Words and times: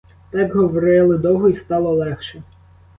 Так 0.31 0.51
говорили 0.55 1.17
довго— 1.17 1.49
і 1.49 1.53
стало 1.53 1.91
легше. 1.93 2.43